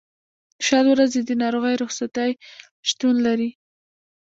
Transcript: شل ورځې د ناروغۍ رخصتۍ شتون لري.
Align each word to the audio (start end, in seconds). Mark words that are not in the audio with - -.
شل 0.65 0.85
ورځې 0.93 1.19
د 1.23 1.31
ناروغۍ 1.41 1.75
رخصتۍ 1.83 2.31
شتون 2.89 3.15
لري. 3.27 3.49